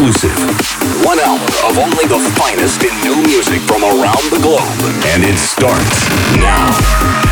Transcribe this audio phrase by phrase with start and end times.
[0.00, 1.04] Exclusive.
[1.04, 1.36] One hour
[1.68, 4.62] of only the finest in new music from around the globe.
[5.12, 6.08] And it starts
[6.38, 7.29] now.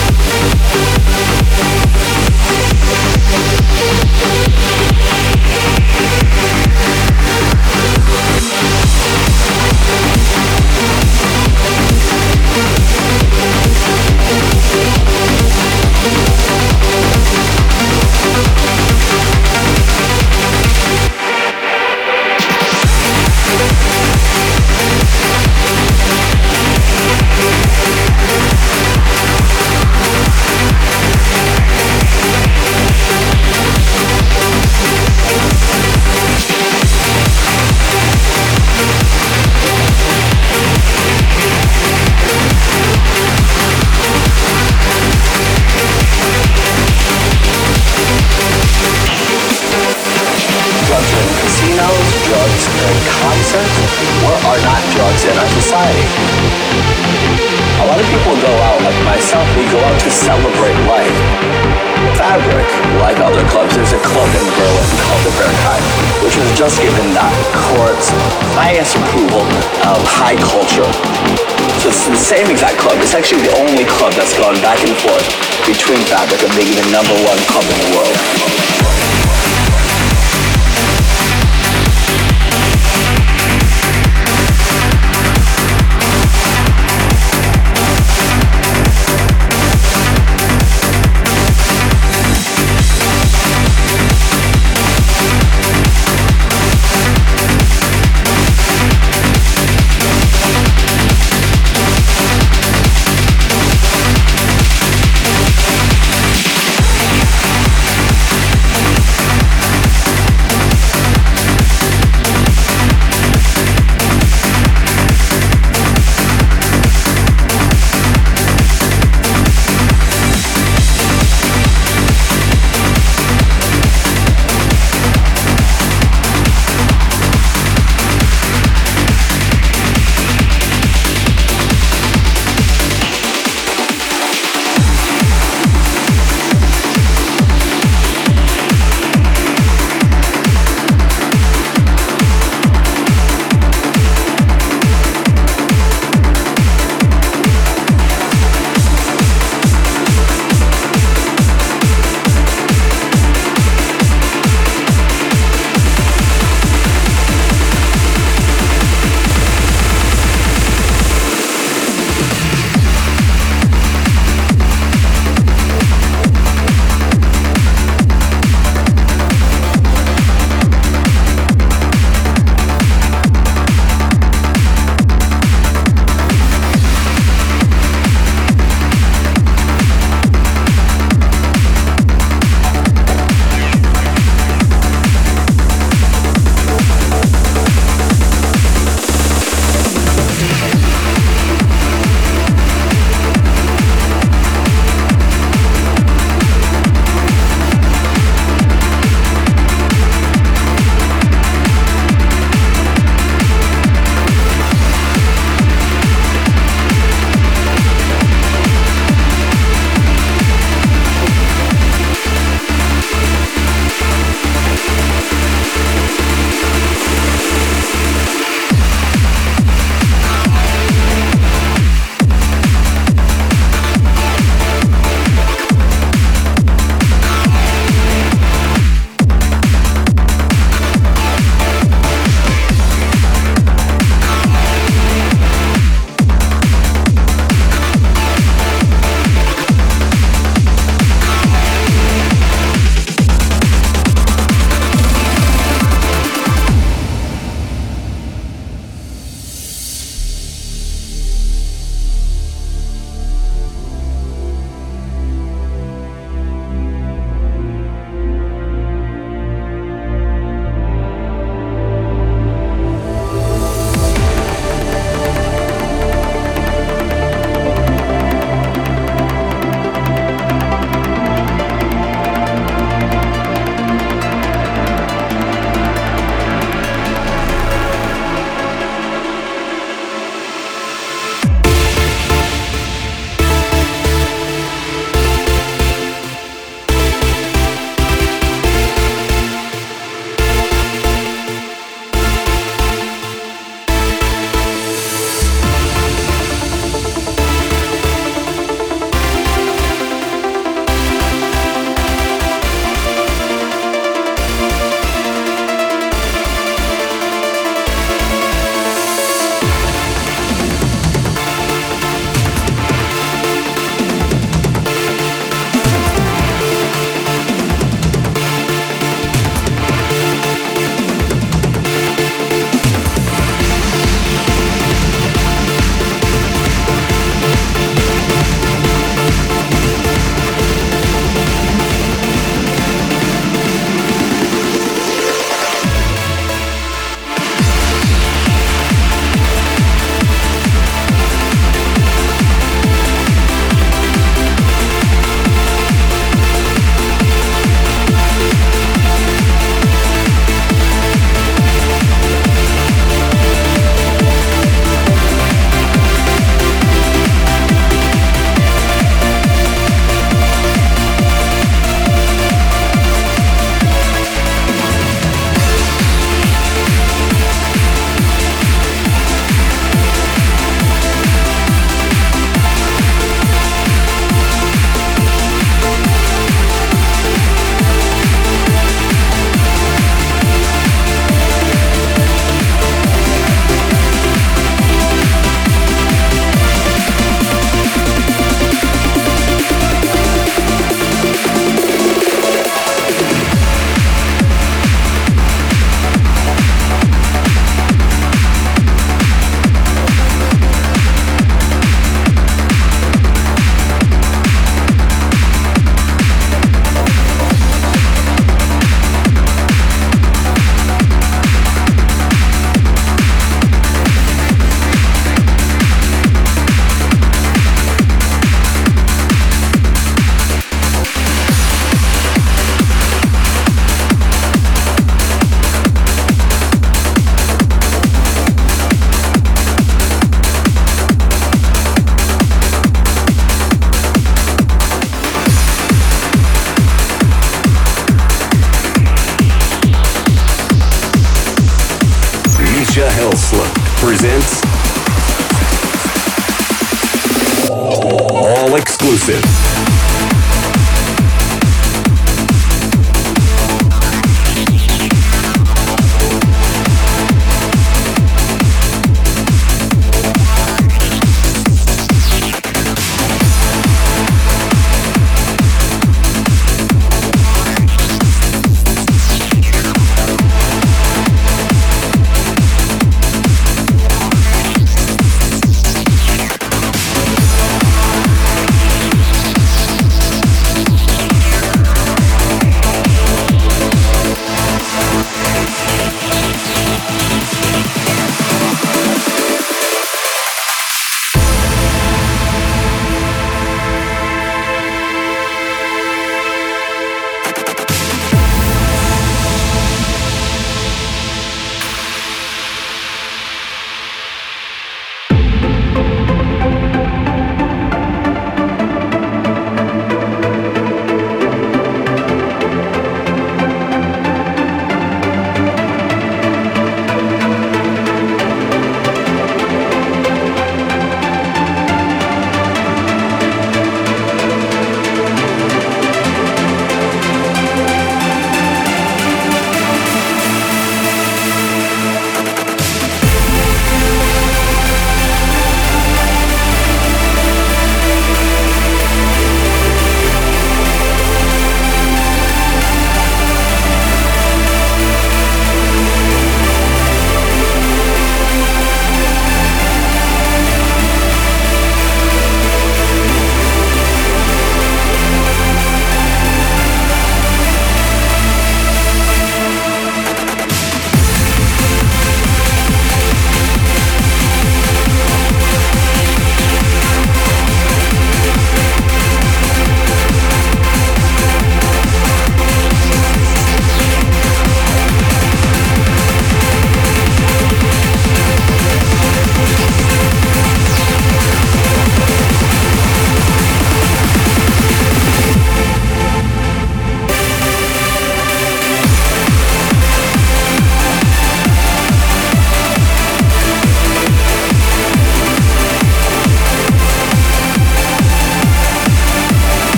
[0.00, 0.05] you.